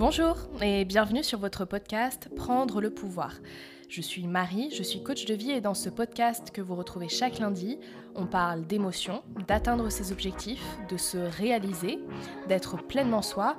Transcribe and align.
Bonjour 0.00 0.38
et 0.62 0.86
bienvenue 0.86 1.22
sur 1.22 1.38
votre 1.38 1.66
podcast 1.66 2.30
Prendre 2.34 2.80
le 2.80 2.88
pouvoir. 2.88 3.34
Je 3.90 4.00
suis 4.00 4.26
Marie, 4.26 4.70
je 4.74 4.82
suis 4.82 5.02
coach 5.02 5.26
de 5.26 5.34
vie 5.34 5.50
et 5.50 5.60
dans 5.60 5.74
ce 5.74 5.90
podcast 5.90 6.52
que 6.52 6.62
vous 6.62 6.74
retrouvez 6.74 7.10
chaque 7.10 7.38
lundi, 7.38 7.78
on 8.14 8.24
parle 8.24 8.66
d'émotions, 8.66 9.22
d'atteindre 9.46 9.90
ses 9.90 10.10
objectifs, 10.10 10.64
de 10.88 10.96
se 10.96 11.18
réaliser, 11.18 11.98
d'être 12.48 12.78
pleinement 12.78 13.20
soi, 13.20 13.58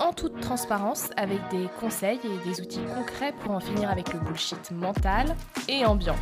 en 0.00 0.12
toute 0.12 0.40
transparence 0.40 1.10
avec 1.16 1.38
des 1.52 1.68
conseils 1.78 2.18
et 2.24 2.48
des 2.48 2.60
outils 2.60 2.82
concrets 2.96 3.32
pour 3.42 3.52
en 3.52 3.60
finir 3.60 3.88
avec 3.88 4.12
le 4.12 4.18
bullshit 4.18 4.72
mental 4.72 5.36
et 5.68 5.86
ambiant. 5.86 6.16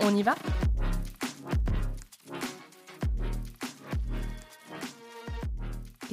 On 0.00 0.16
y 0.16 0.22
va? 0.22 0.36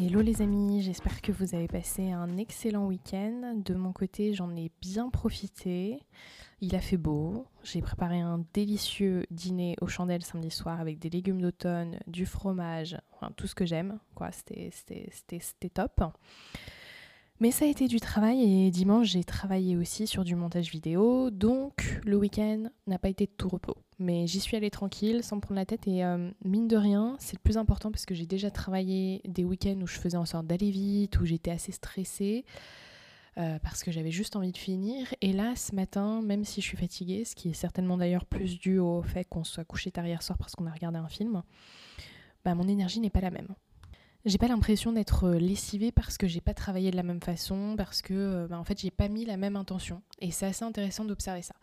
Hello 0.01 0.21
les 0.21 0.41
amis, 0.41 0.81
j'espère 0.81 1.21
que 1.21 1.33
vous 1.33 1.55
avez 1.55 1.67
passé 1.67 2.13
un 2.13 2.37
excellent 2.37 2.85
week-end. 2.85 3.53
De 3.57 3.73
mon 3.73 3.91
côté, 3.91 4.33
j'en 4.33 4.55
ai 4.55 4.71
bien 4.79 5.09
profité. 5.09 5.99
Il 6.61 6.73
a 6.77 6.79
fait 6.79 6.95
beau. 6.95 7.45
J'ai 7.63 7.81
préparé 7.81 8.21
un 8.21 8.45
délicieux 8.53 9.25
dîner 9.29 9.75
aux 9.81 9.87
chandelles 9.87 10.23
samedi 10.23 10.51
soir 10.51 10.79
avec 10.79 10.99
des 10.99 11.09
légumes 11.09 11.41
d'automne, 11.41 11.99
du 12.07 12.25
fromage, 12.25 12.97
enfin, 13.11 13.33
tout 13.35 13.45
ce 13.45 13.55
que 13.55 13.65
j'aime. 13.65 13.99
Quoi, 14.15 14.29
c'était 14.31 14.71
top. 15.73 16.01
Mais 17.41 17.51
ça 17.51 17.63
a 17.63 17.69
été 17.69 17.87
du 17.87 18.01
travail 18.01 18.41
et 18.43 18.69
dimanche 18.69 19.07
j'ai 19.07 19.23
travaillé 19.23 19.77
aussi 19.77 20.07
sur 20.07 20.25
du 20.25 20.35
montage 20.35 20.69
vidéo, 20.71 21.29
donc 21.29 22.01
le 22.03 22.17
week-end 22.17 22.65
n'a 22.85 22.99
pas 22.99 23.07
été 23.07 23.27
de 23.27 23.31
tout 23.31 23.47
repos. 23.47 23.77
Mais 23.97 24.27
j'y 24.27 24.41
suis 24.41 24.57
allée 24.57 24.69
tranquille, 24.69 25.23
sans 25.23 25.39
prendre 25.39 25.57
la 25.57 25.65
tête 25.65 25.87
et 25.87 26.03
euh, 26.03 26.29
mine 26.43 26.67
de 26.67 26.75
rien, 26.75 27.15
c'est 27.17 27.37
le 27.37 27.41
plus 27.41 27.57
important 27.57 27.91
parce 27.91 28.05
que 28.05 28.13
j'ai 28.13 28.25
déjà 28.25 28.51
travaillé 28.51 29.21
des 29.23 29.45
week-ends 29.45 29.79
où 29.81 29.87
je 29.87 29.97
faisais 29.99 30.17
en 30.17 30.25
sorte 30.25 30.47
d'aller 30.47 30.69
vite, 30.69 31.17
où 31.21 31.25
j'étais 31.25 31.51
assez 31.51 31.71
stressée. 31.71 32.43
Euh, 33.37 33.57
parce 33.59 33.83
que 33.83 33.91
j'avais 33.91 34.11
juste 34.11 34.35
envie 34.35 34.51
de 34.51 34.57
finir. 34.57 35.07
Et 35.21 35.31
là, 35.31 35.55
ce 35.55 35.73
matin, 35.73 36.21
même 36.21 36.43
si 36.43 36.59
je 36.59 36.65
suis 36.65 36.77
fatiguée, 36.77 37.23
ce 37.23 37.35
qui 37.35 37.49
est 37.49 37.53
certainement 37.53 37.95
d'ailleurs 37.95 38.25
plus 38.25 38.59
dû 38.59 38.79
au 38.79 39.01
fait 39.01 39.23
qu'on 39.23 39.45
soit 39.45 39.63
couché 39.63 39.91
tard 39.91 40.05
hier 40.05 40.21
soir 40.23 40.37
parce 40.37 40.55
qu'on 40.55 40.65
a 40.65 40.71
regardé 40.71 40.97
un 40.97 41.07
film, 41.07 41.41
bah, 42.43 42.53
mon 42.53 42.67
énergie 42.67 42.99
n'est 42.99 43.09
pas 43.09 43.21
la 43.21 43.31
même. 43.31 43.55
J'ai 44.25 44.37
pas 44.37 44.49
l'impression 44.49 44.91
d'être 44.91 45.25
euh, 45.25 45.39
lessivée 45.39 45.93
parce 45.93 46.17
que 46.17 46.27
j'ai 46.27 46.41
pas 46.41 46.53
travaillé 46.53 46.91
de 46.91 46.97
la 46.97 47.03
même 47.03 47.21
façon, 47.21 47.75
parce 47.77 48.01
que 48.01 48.13
euh, 48.13 48.47
bah, 48.47 48.59
en 48.59 48.65
fait 48.65 48.79
j'ai 48.79 48.91
pas 48.91 49.07
mis 49.07 49.23
la 49.23 49.37
même 49.37 49.55
intention. 49.55 50.01
Et 50.19 50.31
c'est 50.31 50.45
assez 50.45 50.65
intéressant 50.65 51.05
d'observer 51.05 51.41
ça. 51.41 51.55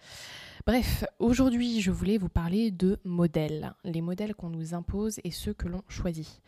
Bref, 0.66 1.04
aujourd'hui 1.18 1.82
je 1.82 1.90
voulais 1.90 2.16
vous 2.16 2.30
parler 2.30 2.70
de 2.70 2.98
modèles, 3.04 3.74
les 3.84 4.00
modèles 4.00 4.34
qu'on 4.34 4.48
nous 4.48 4.72
impose 4.72 5.20
et 5.22 5.30
ceux 5.30 5.52
que 5.52 5.68
l'on 5.68 5.82
choisit. 5.88 6.40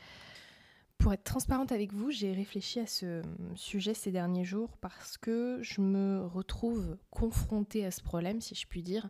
Pour 0.97 1.12
être 1.12 1.25
transparente 1.25 1.73
avec 1.73 1.92
vous, 1.92 2.11
j'ai 2.11 2.33
réfléchi 2.33 2.81
à 2.81 2.87
ce 2.87 3.22
sujet 3.55 3.95
ces 3.95 4.11
derniers 4.11 4.45
jours 4.45 4.77
parce 4.81 5.17
que 5.17 5.59
je 5.62 5.81
me 5.81 6.27
retrouve 6.27 6.97
confrontée 7.11 7.84
à 7.84 7.93
ce 7.93 8.03
problème, 8.03 8.41
si 8.41 8.55
je 8.55 8.67
puis 8.67 8.83
dire, 8.83 9.09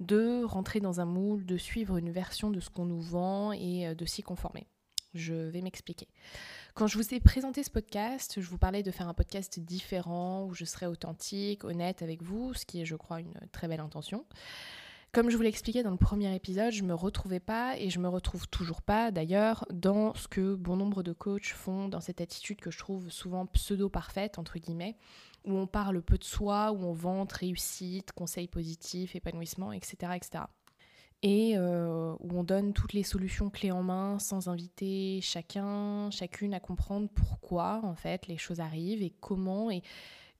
de 0.00 0.42
rentrer 0.44 0.80
dans 0.80 1.00
un 1.00 1.04
moule, 1.04 1.46
de 1.46 1.56
suivre 1.56 1.96
une 1.96 2.10
version 2.10 2.50
de 2.50 2.58
ce 2.58 2.70
qu'on 2.70 2.86
nous 2.86 3.00
vend 3.00 3.52
et 3.52 3.86
euh, 3.86 3.94
de 3.94 4.04
s'y 4.04 4.22
conformer. 4.22 4.66
Je 5.14 5.34
vais 5.34 5.60
m'expliquer. 5.60 6.08
Quand 6.74 6.86
je 6.86 6.96
vous 6.96 7.14
ai 7.14 7.20
présenté 7.20 7.62
ce 7.62 7.70
podcast, 7.70 8.40
je 8.40 8.48
vous 8.48 8.58
parlais 8.58 8.82
de 8.82 8.90
faire 8.90 9.08
un 9.08 9.14
podcast 9.14 9.60
différent 9.60 10.46
où 10.46 10.54
je 10.54 10.64
serais 10.64 10.86
authentique, 10.86 11.64
honnête 11.64 12.02
avec 12.02 12.22
vous, 12.22 12.54
ce 12.54 12.64
qui 12.64 12.80
est, 12.80 12.84
je 12.86 12.96
crois, 12.96 13.20
une 13.20 13.34
très 13.52 13.68
belle 13.68 13.80
intention. 13.80 14.24
Comme 15.12 15.28
je 15.28 15.36
vous 15.36 15.42
l'ai 15.42 15.50
expliqué 15.50 15.82
dans 15.82 15.90
le 15.90 15.98
premier 15.98 16.34
épisode, 16.34 16.72
je 16.72 16.82
me 16.82 16.94
retrouvais 16.94 17.40
pas 17.40 17.76
et 17.76 17.90
je 17.90 17.98
me 17.98 18.08
retrouve 18.08 18.48
toujours 18.48 18.80
pas 18.80 19.10
d'ailleurs 19.10 19.66
dans 19.70 20.14
ce 20.14 20.26
que 20.26 20.54
bon 20.54 20.76
nombre 20.76 21.02
de 21.02 21.12
coachs 21.12 21.52
font 21.52 21.88
dans 21.88 22.00
cette 22.00 22.22
attitude 22.22 22.62
que 22.62 22.70
je 22.70 22.78
trouve 22.78 23.10
souvent 23.10 23.44
pseudo-parfaite, 23.44 24.38
entre 24.38 24.58
guillemets, 24.58 24.96
où 25.44 25.58
on 25.58 25.66
parle 25.66 26.00
peu 26.00 26.16
de 26.16 26.24
soi, 26.24 26.72
où 26.72 26.82
on 26.86 26.94
vante 26.94 27.32
réussite, 27.34 28.12
conseils 28.12 28.48
positifs, 28.48 29.14
épanouissement, 29.14 29.72
etc. 29.72 30.12
etc 30.16 30.44
et 31.22 31.56
euh, 31.56 32.14
où 32.20 32.38
on 32.38 32.44
donne 32.44 32.72
toutes 32.72 32.92
les 32.92 33.04
solutions 33.04 33.48
clés 33.48 33.70
en 33.70 33.82
main 33.82 34.18
sans 34.18 34.48
inviter 34.48 35.20
chacun, 35.22 36.10
chacune 36.10 36.52
à 36.52 36.60
comprendre 36.60 37.08
pourquoi 37.14 37.80
en 37.84 37.94
fait 37.94 38.26
les 38.26 38.38
choses 38.38 38.60
arrivent 38.60 39.02
et 39.02 39.14
comment 39.20 39.70
et 39.70 39.82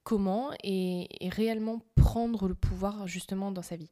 comment 0.03 0.51
et, 0.65 1.06
réellement 1.31 1.81
prendre 1.95 2.49
le 2.49 2.55
pouvoir 2.55 3.06
justement 3.06 3.53
dans 3.53 3.62
sa 3.62 3.77
vie. 3.77 3.91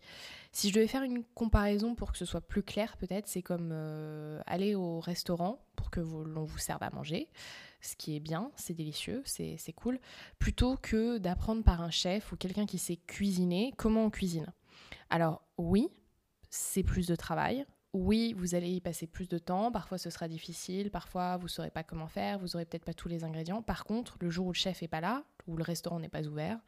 Si 0.51 0.69
je 0.69 0.75
devais 0.75 0.89
faire 0.89 1.05
une 1.05 1.23
comparaison 1.35 1.95
pour 1.95 2.11
que 2.11 2.19
ce 2.19 2.25
soit 2.25 2.41
plus 2.41 2.65
clair 2.65 2.97
peut-être, 2.97 3.29
c'est 3.29 3.43
comme 3.43 3.71
euh, 3.73 4.41
aller 4.47 4.75
au 4.75 4.99
restaurant 4.99 5.63
pour 5.77 5.91
que 5.91 6.01
l'on 6.01 6.45
vous 6.45 6.59
serve 6.59 6.83
à 6.83 6.91
manger, 6.91 7.29
ce 7.81 7.95
qui 7.95 8.17
est 8.17 8.21
bien, 8.21 8.51
c'est 8.57 8.75
délicieux, 8.75 9.23
c'est 9.25 9.73
cool, 9.75 10.01
plutôt 10.41 10.77
que 10.77 11.19
d'apprendre 11.19 11.63
par 11.63 11.81
un 11.81 11.91
chef 11.91 12.33
ou 12.33 12.37
quelqu'un 12.37 12.67
qui 12.67 12.79
sait 12.79 12.97
cuisiner 12.97 13.73
comment 13.77 14.05
on 14.05 14.11
cuisine. 14.11 14.53
Alors 15.09 15.43
oui, 15.57 15.89
c'est 16.51 16.83
plus 16.83 17.07
de 17.07 17.15
travail. 17.15 17.65
Oui, 17.93 18.35
vous 18.37 18.55
allez 18.55 18.69
y 18.69 18.81
passer 18.81 19.09
plus 19.09 19.29
de 19.29 19.39
temps, 19.39 19.73
parfois 19.73 19.99
ce 19.99 20.11
sera 20.11 20.29
difficile, 20.29 20.93
parfois 20.93 21.37
vous 21.39 21.47
ne 21.47 21.49
saurez 21.49 21.71
pas 21.71 21.83
comment 21.83 22.07
faire, 22.07 22.39
vous 22.39 22.47
n'aurez 22.49 22.65
peut-être 22.65 22.85
pas 22.85 22.95
tous 22.95 23.09
les 23.09 23.25
ingrédients. 23.25 23.63
Par 23.63 23.85
contre, 23.85 24.17
le 24.21 24.31
jour 24.31 24.47
où 24.47 24.53
le 24.53 24.57
chef 24.57 24.83
n'est 24.83 24.89
pas 24.89 25.01
là, 25.01 25.25
où 25.49 25.57
le 25.57 25.65
restaurant 25.65 25.99
n'est 25.99 26.09
pas 26.09 26.25
ouvert, 26.25 26.61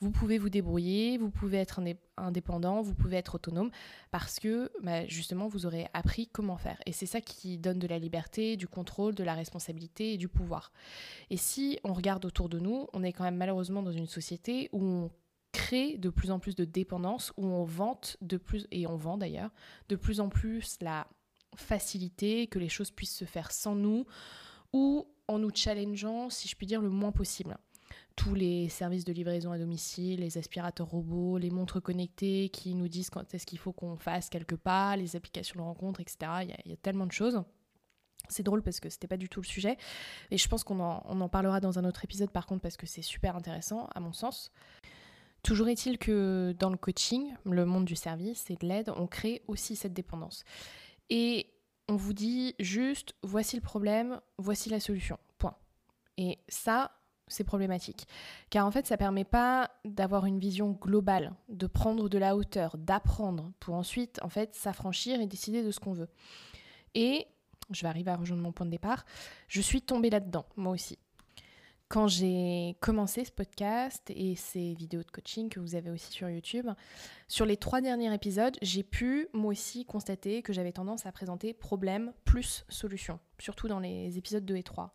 vous 0.00 0.10
pouvez 0.10 0.38
vous 0.38 0.48
débrouiller, 0.48 1.18
vous 1.18 1.30
pouvez 1.30 1.58
être 1.58 1.80
indépendant, 2.16 2.82
vous 2.82 2.94
pouvez 2.94 3.16
être 3.16 3.34
autonome, 3.34 3.70
parce 4.10 4.38
que 4.38 4.70
bah, 4.82 5.06
justement, 5.06 5.48
vous 5.48 5.66
aurez 5.66 5.88
appris 5.92 6.28
comment 6.28 6.56
faire. 6.56 6.78
Et 6.86 6.92
c'est 6.92 7.06
ça 7.06 7.20
qui 7.20 7.58
donne 7.58 7.78
de 7.78 7.86
la 7.86 7.98
liberté, 7.98 8.56
du 8.56 8.68
contrôle, 8.68 9.14
de 9.14 9.24
la 9.24 9.34
responsabilité 9.34 10.12
et 10.12 10.16
du 10.16 10.28
pouvoir. 10.28 10.72
Et 11.30 11.36
si 11.36 11.78
on 11.84 11.92
regarde 11.92 12.24
autour 12.24 12.48
de 12.48 12.58
nous, 12.58 12.86
on 12.92 13.02
est 13.02 13.12
quand 13.12 13.24
même 13.24 13.36
malheureusement 13.36 13.82
dans 13.82 13.92
une 13.92 14.06
société 14.06 14.68
où 14.72 14.84
on 14.84 15.10
crée 15.52 15.96
de 15.98 16.10
plus 16.10 16.30
en 16.30 16.38
plus 16.38 16.54
de 16.54 16.64
dépendance, 16.64 17.32
où 17.36 17.46
on 17.46 17.64
vante 17.64 18.16
de 18.20 18.36
plus, 18.36 18.66
et 18.70 18.86
on 18.86 18.96
vend 18.96 19.18
d'ailleurs, 19.18 19.50
de 19.88 19.96
plus 19.96 20.20
en 20.20 20.28
plus 20.28 20.76
la 20.80 21.06
facilité, 21.56 22.46
que 22.46 22.58
les 22.58 22.68
choses 22.68 22.90
puissent 22.90 23.16
se 23.16 23.24
faire 23.24 23.50
sans 23.50 23.74
nous, 23.74 24.06
ou 24.72 25.06
en 25.28 25.38
nous 25.38 25.50
challengeant, 25.54 26.30
si 26.30 26.48
je 26.48 26.56
puis 26.56 26.66
dire, 26.66 26.80
le 26.80 26.90
moins 26.90 27.12
possible. 27.12 27.56
Tous 28.16 28.34
les 28.34 28.68
services 28.68 29.04
de 29.04 29.12
livraison 29.12 29.52
à 29.52 29.58
domicile, 29.58 30.20
les 30.20 30.38
aspirateurs 30.38 30.88
robots, 30.88 31.38
les 31.38 31.50
montres 31.50 31.80
connectées 31.80 32.48
qui 32.48 32.74
nous 32.74 32.88
disent 32.88 33.10
quand 33.10 33.32
est-ce 33.32 33.46
qu'il 33.46 33.58
faut 33.58 33.72
qu'on 33.72 33.96
fasse 33.96 34.28
quelques 34.28 34.56
pas, 34.56 34.96
les 34.96 35.14
applications 35.14 35.60
de 35.60 35.64
rencontre, 35.64 36.00
etc. 36.00 36.16
Il 36.42 36.48
y 36.48 36.52
a, 36.52 36.56
y 36.66 36.72
a 36.72 36.76
tellement 36.76 37.06
de 37.06 37.12
choses. 37.12 37.42
C'est 38.28 38.42
drôle 38.42 38.62
parce 38.62 38.80
que 38.80 38.90
c'était 38.90 39.06
pas 39.06 39.16
du 39.16 39.28
tout 39.28 39.40
le 39.40 39.46
sujet. 39.46 39.76
Et 40.30 40.36
je 40.36 40.48
pense 40.48 40.64
qu'on 40.64 40.80
en, 40.80 41.02
on 41.06 41.20
en 41.20 41.28
parlera 41.28 41.60
dans 41.60 41.78
un 41.78 41.84
autre 41.84 42.04
épisode 42.04 42.30
par 42.30 42.46
contre 42.46 42.62
parce 42.62 42.76
que 42.76 42.86
c'est 42.86 43.02
super 43.02 43.36
intéressant 43.36 43.88
à 43.94 44.00
mon 44.00 44.12
sens. 44.12 44.50
Toujours 45.42 45.68
est-il 45.68 45.98
que 45.98 46.54
dans 46.58 46.70
le 46.70 46.76
coaching, 46.76 47.34
le 47.44 47.64
monde 47.64 47.84
du 47.84 47.96
service 47.96 48.50
et 48.50 48.56
de 48.56 48.66
l'aide, 48.66 48.92
on 48.96 49.06
crée 49.06 49.42
aussi 49.46 49.76
cette 49.76 49.92
dépendance. 49.92 50.44
Et 51.10 51.46
on 51.88 51.96
vous 51.96 52.12
dit 52.12 52.54
juste, 52.58 53.14
voici 53.22 53.56
le 53.56 53.62
problème, 53.62 54.20
voici 54.36 54.68
la 54.68 54.80
solution. 54.80 55.18
Point. 55.38 55.56
Et 56.16 56.38
ça, 56.48 56.92
c'est 57.28 57.44
problématique. 57.44 58.06
Car 58.50 58.66
en 58.66 58.70
fait, 58.70 58.86
ça 58.86 58.94
ne 58.94 58.98
permet 58.98 59.24
pas 59.24 59.70
d'avoir 59.84 60.26
une 60.26 60.38
vision 60.38 60.72
globale, 60.72 61.34
de 61.48 61.66
prendre 61.66 62.08
de 62.08 62.18
la 62.18 62.36
hauteur, 62.36 62.76
d'apprendre, 62.76 63.52
pour 63.60 63.74
ensuite, 63.74 64.18
en 64.22 64.28
fait, 64.28 64.54
s'affranchir 64.54 65.20
et 65.20 65.26
décider 65.26 65.62
de 65.62 65.70
ce 65.70 65.80
qu'on 65.80 65.92
veut. 65.92 66.08
Et, 66.94 67.26
je 67.70 67.82
vais 67.82 67.88
arriver 67.88 68.10
à 68.10 68.16
rejoindre 68.16 68.42
mon 68.42 68.52
point 68.52 68.66
de 68.66 68.70
départ, 68.70 69.04
je 69.46 69.60
suis 69.60 69.82
tombée 69.82 70.10
là-dedans, 70.10 70.46
moi 70.56 70.72
aussi 70.72 70.98
quand 71.88 72.06
j'ai 72.06 72.76
commencé 72.80 73.24
ce 73.24 73.32
podcast 73.32 74.02
et 74.10 74.36
ces 74.36 74.74
vidéos 74.74 75.02
de 75.02 75.10
coaching 75.10 75.48
que 75.48 75.58
vous 75.58 75.74
avez 75.74 75.90
aussi 75.90 76.12
sur 76.12 76.28
YouTube, 76.28 76.68
sur 77.28 77.46
les 77.46 77.56
trois 77.56 77.80
derniers 77.80 78.12
épisodes, 78.12 78.56
j'ai 78.60 78.82
pu 78.82 79.28
moi 79.32 79.52
aussi 79.52 79.86
constater 79.86 80.42
que 80.42 80.52
j'avais 80.52 80.72
tendance 80.72 81.06
à 81.06 81.12
présenter 81.12 81.54
problème 81.54 82.12
plus 82.24 82.66
solution, 82.68 83.18
surtout 83.38 83.68
dans 83.68 83.80
les 83.80 84.18
épisodes 84.18 84.44
2 84.44 84.56
et 84.56 84.62
3. 84.62 84.92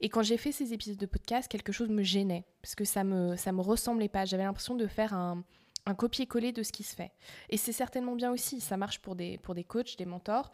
Et 0.00 0.10
quand 0.10 0.22
j'ai 0.22 0.36
fait 0.36 0.52
ces 0.52 0.74
épisodes 0.74 0.98
de 0.98 1.06
podcast, 1.06 1.48
quelque 1.48 1.72
chose 1.72 1.88
me 1.88 2.02
gênait, 2.02 2.44
parce 2.60 2.74
que 2.74 2.84
ça 2.84 3.02
me, 3.02 3.36
ça 3.36 3.52
me 3.52 3.62
ressemblait 3.62 4.10
pas. 4.10 4.26
J'avais 4.26 4.44
l'impression 4.44 4.74
de 4.74 4.86
faire 4.86 5.14
un, 5.14 5.42
un 5.86 5.94
copier-coller 5.94 6.52
de 6.52 6.62
ce 6.62 6.72
qui 6.72 6.82
se 6.82 6.94
fait. 6.94 7.12
Et 7.48 7.56
c'est 7.56 7.72
certainement 7.72 8.14
bien 8.14 8.30
aussi, 8.30 8.60
ça 8.60 8.76
marche 8.76 8.98
pour 8.98 9.16
des, 9.16 9.38
pour 9.38 9.54
des 9.54 9.64
coachs, 9.64 9.96
des 9.96 10.04
mentors, 10.04 10.52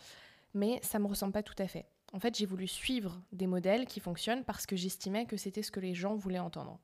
mais 0.54 0.78
ça 0.82 1.00
me 1.00 1.06
ressemble 1.06 1.32
pas 1.32 1.42
tout 1.42 1.56
à 1.58 1.66
fait. 1.66 1.86
En 2.12 2.20
fait, 2.20 2.36
j'ai 2.36 2.46
voulu 2.46 2.68
suivre 2.68 3.20
des 3.32 3.46
modèles 3.46 3.86
qui 3.86 4.00
fonctionnent 4.00 4.44
parce 4.44 4.66
que 4.66 4.76
j'estimais 4.76 5.26
que 5.26 5.36
c'était 5.36 5.62
ce 5.62 5.70
que 5.70 5.80
les 5.80 5.94
gens 5.94 6.14
voulaient 6.14 6.38
entendre. 6.38 6.78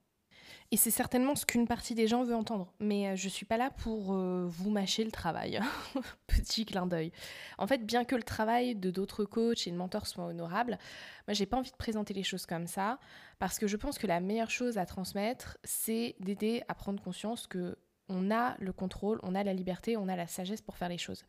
Et 0.70 0.76
c'est 0.76 0.90
certainement 0.90 1.34
ce 1.34 1.46
qu'une 1.46 1.66
partie 1.66 1.94
des 1.94 2.06
gens 2.06 2.24
veut 2.24 2.34
entendre. 2.34 2.72
Mais 2.78 3.08
euh, 3.08 3.16
je 3.16 3.26
ne 3.26 3.30
suis 3.30 3.46
pas 3.46 3.56
là 3.56 3.70
pour 3.70 4.12
euh, 4.12 4.46
vous 4.48 4.70
mâcher 4.70 5.02
le 5.02 5.10
travail. 5.10 5.60
Petit 6.26 6.66
clin 6.66 6.86
d'œil. 6.86 7.10
En 7.56 7.66
fait, 7.66 7.86
bien 7.86 8.04
que 8.04 8.14
le 8.14 8.22
travail 8.22 8.74
de 8.74 8.90
d'autres 8.90 9.24
coachs 9.24 9.66
et 9.66 9.70
de 9.70 9.76
mentors 9.76 10.06
soit 10.06 10.26
honorable, 10.26 10.78
moi, 11.26 11.34
j'ai 11.34 11.46
pas 11.46 11.56
envie 11.56 11.70
de 11.70 11.76
présenter 11.76 12.12
les 12.12 12.22
choses 12.22 12.44
comme 12.44 12.66
ça. 12.66 12.98
Parce 13.38 13.58
que 13.58 13.66
je 13.66 13.76
pense 13.76 13.98
que 13.98 14.06
la 14.06 14.20
meilleure 14.20 14.50
chose 14.50 14.76
à 14.76 14.84
transmettre, 14.84 15.56
c'est 15.64 16.16
d'aider 16.20 16.62
à 16.68 16.74
prendre 16.74 17.02
conscience 17.02 17.46
que 17.46 17.76
on 18.10 18.30
a 18.30 18.56
le 18.58 18.72
contrôle, 18.72 19.20
on 19.22 19.34
a 19.34 19.44
la 19.44 19.52
liberté, 19.52 19.96
on 19.96 20.08
a 20.08 20.16
la 20.16 20.26
sagesse 20.26 20.62
pour 20.62 20.76
faire 20.76 20.88
les 20.88 20.98
choses. 20.98 21.24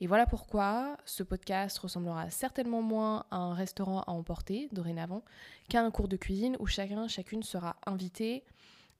Et 0.00 0.06
voilà 0.06 0.26
pourquoi 0.26 0.96
ce 1.04 1.22
podcast 1.22 1.78
ressemblera 1.78 2.30
certainement 2.30 2.82
moins 2.82 3.24
à 3.30 3.36
un 3.36 3.54
restaurant 3.54 4.00
à 4.02 4.10
emporter 4.10 4.68
dorénavant 4.72 5.24
qu'à 5.68 5.82
un 5.82 5.90
cours 5.90 6.08
de 6.08 6.16
cuisine 6.16 6.56
où 6.60 6.66
chacun, 6.66 7.08
chacune 7.08 7.42
sera 7.42 7.76
invité 7.86 8.44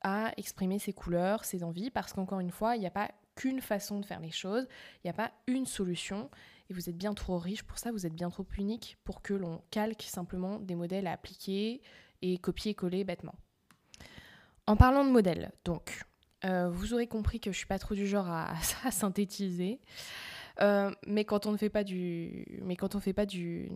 à 0.03 0.33
exprimer 0.37 0.79
ses 0.79 0.93
couleurs, 0.93 1.45
ses 1.45 1.65
envies, 1.65 1.91
parce 1.91 2.13
qu'encore 2.13 2.41
une 2.41 2.51
fois, 2.51 2.77
il 2.77 2.81
n'y 2.81 2.87
a 2.87 2.91
pas 2.91 3.11
qu'une 3.35 3.61
façon 3.61 3.99
de 3.99 4.07
faire 4.07 4.21
les 4.21 4.31
choses, 4.31 4.69
il 5.03 5.07
n'y 5.07 5.11
a 5.11 5.15
pas 5.15 5.33
une 5.47 5.67
solution, 5.67 6.31
et 6.71 6.75
vous 6.75 6.89
êtes 6.89 6.97
bien 6.97 7.15
trop 7.15 7.39
riche 7.39 7.63
pour 7.65 7.79
ça, 7.79 7.91
vous 7.91 8.07
êtes 8.07 8.15
bien 8.15 8.31
trop 8.31 8.47
unique 8.59 8.99
pour 9.03 9.23
que 9.23 9.35
l'on 9.35 9.63
calque 9.71 10.03
simplement 10.03 10.59
des 10.61 10.75
modèles 10.75 11.07
à 11.07 11.13
appliquer 11.13 11.81
et 12.23 12.39
copier-coller 12.39 13.05
bêtement. 13.05 13.35
En 14.67 14.77
parlant 14.77 15.05
de 15.05 15.11
modèles, 15.11 15.53
donc, 15.65 16.05
euh, 16.45 16.69
vous 16.71 16.95
aurez 16.95 17.07
compris 17.07 17.41
que 17.41 17.53
je 17.53 17.57
suis 17.57 17.67
pas 17.67 17.79
trop 17.79 17.95
du 17.95 18.07
genre 18.07 18.29
à, 18.29 18.55
synthétiser. 18.91 19.81
Euh, 20.61 20.91
mais 21.07 21.25
quand 21.25 21.47
on 21.47 21.53
ne 21.53 21.57
fait 21.57 21.71
pas 21.71 21.85
du, 21.85 22.61
mais 22.63 22.77
quand 22.77 22.95
on 22.95 23.01
fait 23.01 23.13
pas 23.13 23.27
du, 23.27 23.71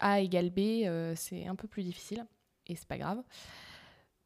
A 0.00 0.20
égale 0.20 0.50
B, 0.50 0.58
euh, 0.84 1.14
c'est 1.16 1.46
un 1.46 1.54
peu 1.54 1.68
plus 1.68 1.82
difficile 1.82 2.26
et 2.66 2.76
c'est 2.76 2.88
pas 2.88 2.98
grave. 2.98 3.22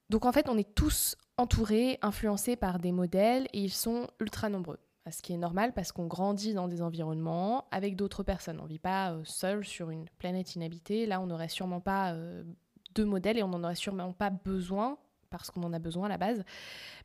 Donc 0.08 0.24
en 0.24 0.32
fait, 0.32 0.48
on 0.48 0.56
est 0.56 0.74
tous 0.74 1.16
entourés, 1.36 1.98
influencés 2.02 2.56
par 2.56 2.78
des 2.78 2.92
modèles 2.92 3.48
et 3.52 3.60
ils 3.60 3.72
sont 3.72 4.06
ultra 4.20 4.48
nombreux. 4.48 4.78
Ce 5.10 5.22
qui 5.22 5.32
est 5.32 5.36
normal 5.36 5.72
parce 5.72 5.92
qu'on 5.92 6.06
grandit 6.06 6.52
dans 6.52 6.66
des 6.66 6.82
environnements 6.82 7.68
avec 7.70 7.94
d'autres 7.94 8.24
personnes. 8.24 8.58
On 8.58 8.64
ne 8.64 8.68
vit 8.68 8.80
pas 8.80 9.16
seul 9.22 9.64
sur 9.64 9.90
une 9.90 10.08
planète 10.18 10.56
inhabitée. 10.56 11.06
Là, 11.06 11.20
on 11.20 11.26
n'aurait 11.26 11.48
sûrement 11.48 11.80
pas 11.80 12.12
deux 12.96 13.04
modèles 13.04 13.38
et 13.38 13.44
on 13.44 13.48
n'en 13.48 13.62
aurait 13.62 13.76
sûrement 13.76 14.12
pas 14.12 14.30
besoin 14.30 14.98
parce 15.30 15.50
qu'on 15.50 15.62
en 15.62 15.72
a 15.72 15.78
besoin 15.78 16.06
à 16.06 16.08
la 16.08 16.18
base. 16.18 16.42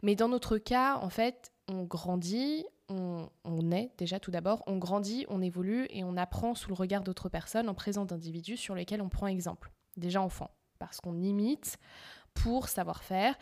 Mais 0.02 0.16
dans 0.16 0.30
notre 0.30 0.58
cas, 0.58 0.98
en 0.98 1.10
fait, 1.10 1.52
on 1.68 1.84
grandit, 1.84 2.66
on, 2.92 3.72
est 3.72 3.92
déjà 3.98 4.20
tout 4.20 4.32
d'abord, 4.32 4.64
on 4.68 4.78
grandit, 4.78 5.26
on 5.30 5.42
évolue 5.42 5.88
et 5.90 6.04
on 6.04 6.18
apprend 6.18 6.56
sous 6.56 6.70
le 6.70 6.76
regard 6.76 7.04
d'autres 7.04 7.30
personnes 7.30 7.70
en 7.70 7.74
présence 7.74 8.08
d'individus 8.08 8.58
sur 8.58 8.76
lesquels 8.76 9.02
on 9.02 9.10
prend 9.10 9.28
exemple, 9.28 9.72
déjà 9.98 10.22
enfant, 10.22 10.52
parce 10.80 11.00
qu'on 11.00 11.22
imite 11.22 11.78
pour 12.34 12.70
savoir 12.70 13.04
faire, 13.04 13.36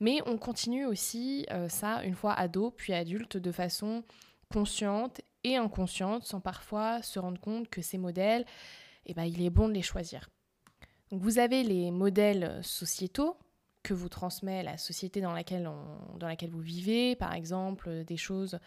mais 0.00 0.20
on 0.26 0.36
continue 0.36 0.84
aussi 0.84 1.46
euh, 1.50 1.68
ça 1.68 2.04
une 2.04 2.14
fois 2.14 2.34
ado 2.34 2.70
puis 2.70 2.92
adulte 2.92 3.36
de 3.36 3.52
façon 3.52 4.04
consciente 4.52 5.20
et 5.44 5.56
inconsciente 5.56 6.24
sans 6.24 6.40
parfois 6.40 7.02
se 7.02 7.18
rendre 7.18 7.40
compte 7.40 7.68
que 7.68 7.82
ces 7.82 7.98
modèles, 7.98 8.44
eh 9.06 9.14
ben, 9.14 9.24
il 9.24 9.42
est 9.42 9.50
bon 9.50 9.68
de 9.68 9.72
les 9.72 9.82
choisir. 9.82 10.28
Donc 11.10 11.22
vous 11.22 11.38
avez 11.38 11.62
les 11.62 11.90
modèles 11.90 12.60
sociétaux 12.62 13.36
que 13.84 13.94
vous 13.94 14.08
transmet 14.08 14.64
la 14.64 14.78
société 14.78 15.20
dans 15.20 15.32
laquelle, 15.32 15.70
dans 16.18 16.26
laquelle 16.26 16.50
vous 16.50 16.60
vivez, 16.60 17.14
par 17.14 17.34
exemple 17.34 18.02
des 18.04 18.16
choses 18.16 18.58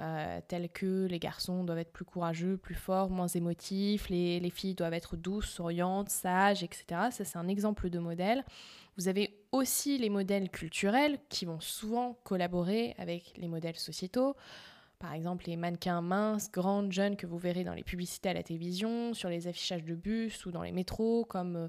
euh, 0.00 0.40
telles 0.48 0.68
que 0.68 1.06
les 1.06 1.20
garçons 1.20 1.62
doivent 1.62 1.78
être 1.78 1.92
plus 1.92 2.04
courageux, 2.04 2.56
plus 2.56 2.74
forts, 2.74 3.08
moins 3.08 3.28
émotifs, 3.28 4.08
les, 4.10 4.40
les 4.40 4.50
filles 4.50 4.74
doivent 4.74 4.92
être 4.92 5.16
douces, 5.16 5.48
souriantes, 5.48 6.10
sages, 6.10 6.64
etc. 6.64 6.84
Ça 7.10 7.24
c'est 7.24 7.38
un 7.38 7.48
exemple 7.48 7.88
de 7.88 8.00
modèle. 8.00 8.44
Vous 8.98 9.08
avez 9.08 9.38
aussi 9.52 9.96
les 9.96 10.10
modèles 10.10 10.50
culturels 10.50 11.18
qui 11.28 11.44
vont 11.44 11.60
souvent 11.60 12.18
collaborer 12.24 12.94
avec 12.98 13.32
les 13.36 13.48
modèles 13.48 13.76
sociétaux. 13.76 14.36
Par 14.98 15.12
exemple, 15.12 15.44
les 15.46 15.56
mannequins 15.56 16.00
minces, 16.00 16.50
grandes, 16.50 16.90
jeunes 16.92 17.16
que 17.16 17.26
vous 17.26 17.38
verrez 17.38 17.62
dans 17.62 17.74
les 17.74 17.82
publicités 17.82 18.30
à 18.30 18.32
la 18.32 18.42
télévision, 18.42 19.12
sur 19.14 19.28
les 19.28 19.46
affichages 19.46 19.84
de 19.84 19.94
bus 19.94 20.46
ou 20.46 20.50
dans 20.50 20.62
les 20.62 20.72
métros, 20.72 21.24
comme 21.24 21.56
euh, 21.56 21.68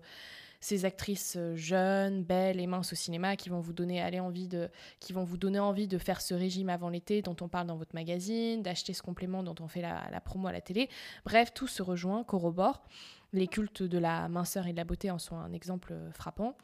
ces 0.65 0.83
actrices 0.83 1.35
euh, 1.37 1.55
jeunes, 1.55 2.23
belles 2.23 2.59
et 2.59 2.65
minces 2.65 2.91
au 2.91 2.95
cinéma 2.95 3.35
qui 3.35 3.49
vont 3.49 3.59
vous 3.59 3.71
donner 3.71 4.01
aller 4.01 4.19
envie 4.19 4.47
de, 4.47 4.69
qui 4.99 5.13
vont 5.13 5.23
vous 5.23 5.37
donner 5.37 5.59
envie 5.59 5.87
de 5.87 5.99
faire 5.99 6.21
ce 6.21 6.33
régime 6.33 6.69
avant 6.69 6.89
l'été 6.89 7.21
dont 7.21 7.35
on 7.41 7.47
parle 7.47 7.67
dans 7.67 7.77
votre 7.77 7.93
magazine, 7.93 8.63
d'acheter 8.63 8.93
ce 8.93 9.03
complément 9.03 9.43
dont 9.43 9.53
on 9.59 9.67
fait 9.67 9.81
la, 9.81 10.09
la 10.11 10.21
promo 10.21 10.47
à 10.47 10.51
la 10.51 10.61
télé. 10.61 10.89
Bref, 11.23 11.53
tout 11.53 11.67
se 11.67 11.83
rejoint, 11.83 12.23
corrobore. 12.23 12.83
Les 13.31 13.47
cultes 13.47 13.83
de 13.83 13.97
la 13.99 14.27
minceur 14.27 14.65
et 14.65 14.71
de 14.71 14.77
la 14.77 14.85
beauté 14.85 15.11
en 15.11 15.19
sont 15.19 15.35
un 15.35 15.53
exemple 15.53 15.93
euh, 15.93 16.11
frappant. 16.11 16.57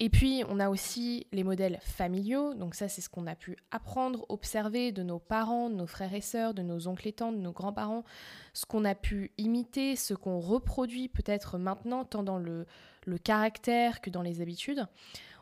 Et 0.00 0.08
puis, 0.08 0.42
on 0.48 0.58
a 0.58 0.68
aussi 0.70 1.28
les 1.30 1.44
modèles 1.44 1.78
familiaux. 1.80 2.54
Donc 2.54 2.74
ça, 2.74 2.88
c'est 2.88 3.00
ce 3.00 3.08
qu'on 3.08 3.28
a 3.28 3.36
pu 3.36 3.56
apprendre, 3.70 4.26
observer 4.28 4.90
de 4.90 5.04
nos 5.04 5.20
parents, 5.20 5.70
de 5.70 5.76
nos 5.76 5.86
frères 5.86 6.14
et 6.14 6.20
sœurs, 6.20 6.52
de 6.52 6.62
nos 6.62 6.88
oncles 6.88 7.06
et 7.06 7.12
tantes, 7.12 7.36
de 7.36 7.40
nos 7.40 7.52
grands-parents, 7.52 8.02
ce 8.54 8.66
qu'on 8.66 8.84
a 8.84 8.96
pu 8.96 9.30
imiter, 9.38 9.94
ce 9.94 10.14
qu'on 10.14 10.40
reproduit 10.40 11.08
peut-être 11.08 11.58
maintenant, 11.58 12.04
tant 12.04 12.24
dans 12.24 12.38
le, 12.38 12.66
le 13.06 13.18
caractère 13.18 14.00
que 14.00 14.10
dans 14.10 14.22
les 14.22 14.40
habitudes. 14.40 14.86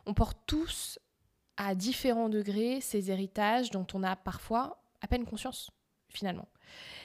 On 0.05 0.13
porte 0.13 0.37
tous 0.45 0.99
à 1.57 1.75
différents 1.75 2.29
degrés 2.29 2.81
ces 2.81 3.11
héritages 3.11 3.69
dont 3.69 3.87
on 3.93 4.03
a 4.03 4.15
parfois 4.15 4.83
à 5.01 5.07
peine 5.07 5.25
conscience, 5.25 5.69
finalement. 6.09 6.47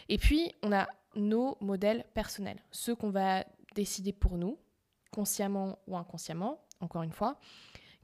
Et 0.09 0.19
puis, 0.19 0.53
on 0.63 0.73
a 0.73 0.89
nos 1.15 1.57
modèles 1.61 2.05
personnels, 2.15 2.63
ceux 2.71 2.95
qu'on 2.95 3.11
va 3.11 3.45
décider 3.75 4.13
pour 4.13 4.37
nous, 4.37 4.59
consciemment 5.11 5.79
ou 5.87 5.97
inconsciemment, 5.97 6.61
encore 6.81 7.03
une 7.03 7.13
fois, 7.13 7.39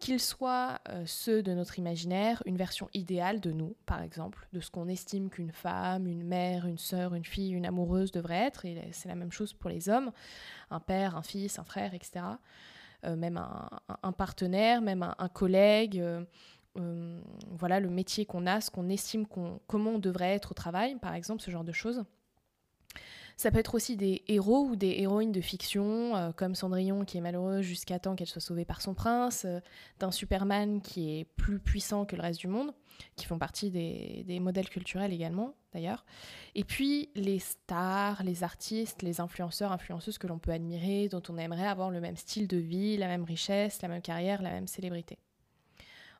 qu'ils 0.00 0.20
soient 0.20 0.80
euh, 0.88 1.04
ceux 1.06 1.42
de 1.42 1.52
notre 1.52 1.78
imaginaire, 1.78 2.42
une 2.46 2.56
version 2.56 2.88
idéale 2.94 3.40
de 3.40 3.52
nous, 3.52 3.76
par 3.86 4.02
exemple, 4.02 4.46
de 4.52 4.60
ce 4.60 4.70
qu'on 4.70 4.88
estime 4.88 5.30
qu'une 5.30 5.52
femme, 5.52 6.06
une 6.06 6.24
mère, 6.24 6.66
une 6.66 6.78
sœur, 6.78 7.14
une 7.14 7.24
fille, 7.24 7.52
une 7.52 7.66
amoureuse 7.66 8.10
devrait 8.10 8.44
être, 8.44 8.64
et 8.64 8.88
c'est 8.92 9.08
la 9.08 9.14
même 9.14 9.32
chose 9.32 9.52
pour 9.52 9.70
les 9.70 9.88
hommes, 9.88 10.12
un 10.70 10.80
père, 10.80 11.16
un 11.16 11.22
fils, 11.22 11.58
un 11.58 11.64
frère, 11.64 11.94
etc. 11.94 12.24
Euh, 13.04 13.16
même 13.16 13.36
un, 13.36 14.12
partenaire, 14.12 14.80
même 14.80 15.02
un, 15.18 15.28
collègue, 15.28 16.00
euh, 16.00 17.20
voilà 17.50 17.78
le 17.78 17.90
métier 17.90 18.26
qu'on 18.26 18.46
a, 18.46 18.60
ce 18.60 18.70
qu'on 18.70 18.88
estime 18.88 19.26
qu'on, 19.26 19.60
comment 19.66 19.92
on 19.92 19.98
devrait 19.98 20.34
être 20.34 20.52
au 20.52 20.54
travail, 20.54 20.96
par 20.96 21.14
exemple, 21.14 21.42
ce 21.42 21.50
genre 21.50 21.64
de 21.64 21.72
choses. 21.72 22.04
Ça 23.36 23.50
peut 23.50 23.58
être 23.58 23.74
aussi 23.74 23.96
des 23.96 24.22
héros 24.28 24.64
ou 24.64 24.76
des 24.76 24.96
héroïnes 24.98 25.32
de 25.32 25.40
fiction, 25.40 26.16
euh, 26.16 26.32
comme 26.32 26.54
Cendrillon 26.54 27.04
qui 27.04 27.18
est 27.18 27.20
malheureuse 27.20 27.62
jusqu'à 27.64 27.98
temps 27.98 28.14
qu'elle 28.14 28.28
soit 28.28 28.40
sauvée 28.40 28.64
par 28.64 28.80
son 28.80 28.94
prince, 28.94 29.44
euh, 29.44 29.60
d'un 29.98 30.12
Superman 30.12 30.80
qui 30.80 31.18
est 31.18 31.24
plus 31.36 31.58
puissant 31.58 32.04
que 32.04 32.14
le 32.14 32.22
reste 32.22 32.40
du 32.40 32.46
monde, 32.46 32.72
qui 33.16 33.26
font 33.26 33.38
partie 33.38 33.70
des, 33.70 34.24
des 34.26 34.38
modèles 34.38 34.68
culturels 34.68 35.12
également 35.12 35.54
d'ailleurs. 35.72 36.04
Et 36.54 36.64
puis 36.64 37.10
les 37.16 37.40
stars, 37.40 38.22
les 38.22 38.44
artistes, 38.44 39.02
les 39.02 39.20
influenceurs, 39.20 39.72
influenceuses 39.72 40.18
que 40.18 40.28
l'on 40.28 40.38
peut 40.38 40.52
admirer, 40.52 41.08
dont 41.08 41.22
on 41.28 41.36
aimerait 41.36 41.66
avoir 41.66 41.90
le 41.90 42.00
même 42.00 42.16
style 42.16 42.46
de 42.46 42.56
vie, 42.56 42.96
la 42.96 43.08
même 43.08 43.24
richesse, 43.24 43.82
la 43.82 43.88
même 43.88 44.02
carrière, 44.02 44.40
la 44.42 44.50
même 44.50 44.68
célébrité. 44.68 45.18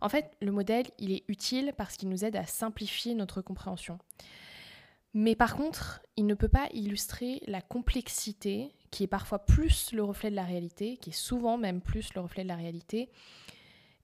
En 0.01 0.09
fait, 0.09 0.33
le 0.43 0.53
modèle, 0.53 0.87
il 0.99 1.13
est 1.13 1.25
utile 1.29 1.73
parce 1.77 1.97
qu'il 1.97 2.09
nous 2.09 2.25
aide 2.25 2.37
à 2.37 2.45
simplifier 2.45 3.15
notre 3.15 3.41
compréhension. 3.41 3.99
Mais 5.15 5.37
par 5.37 5.57
contre, 5.57 6.03
il 6.17 6.27
ne 6.27 6.35
peut 6.35 6.49
pas 6.49 6.69
illustrer 6.73 7.41
la 7.47 7.63
complexité 7.63 8.75
qui 8.91 9.05
est 9.05 9.09
parfois 9.09 9.39
plus 9.41 9.93
le 9.93 10.03
reflet 10.03 10.31
de 10.31 10.37
la 10.37 10.45
réalité, 10.45 10.97
qui 10.97 11.11
est 11.11 11.15
souvent 11.15 11.57
même 11.57 11.81
plus 11.81 12.13
le 12.15 12.21
reflet 12.21 12.43
de 12.43 12.49
la 12.49 12.57
réalité, 12.57 13.09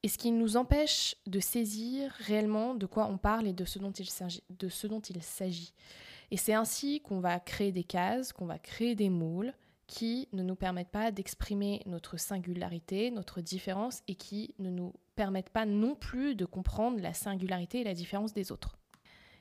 et 0.02 0.08
ce 0.08 0.18
qui 0.18 0.30
nous 0.30 0.56
empêche 0.56 1.16
de 1.26 1.40
saisir 1.40 2.10
réellement 2.26 2.74
de 2.74 2.86
quoi 2.86 3.06
on 3.06 3.18
parle 3.18 3.46
et 3.46 3.52
de 3.52 3.64
ce 3.64 3.78
dont 3.78 3.90
il 3.92 5.22
s'agit. 5.22 5.74
Et 6.30 6.36
c'est 6.36 6.54
ainsi 6.54 7.00
qu'on 7.00 7.20
va 7.20 7.38
créer 7.38 7.72
des 7.72 7.84
cases, 7.84 8.32
qu'on 8.32 8.46
va 8.46 8.58
créer 8.58 8.94
des 8.94 9.10
moules 9.10 9.52
qui 9.86 10.28
ne 10.32 10.44
nous 10.44 10.54
permettent 10.54 10.90
pas 10.90 11.10
d'exprimer 11.10 11.82
notre 11.86 12.16
singularité, 12.16 13.10
notre 13.10 13.40
différence, 13.40 14.02
et 14.06 14.14
qui 14.14 14.54
ne 14.60 14.70
nous 14.70 14.92
permettent 15.16 15.50
pas 15.50 15.66
non 15.66 15.96
plus 15.96 16.36
de 16.36 16.44
comprendre 16.44 17.00
la 17.00 17.12
singularité 17.12 17.80
et 17.80 17.84
la 17.84 17.94
différence 17.94 18.32
des 18.32 18.52
autres. 18.52 18.79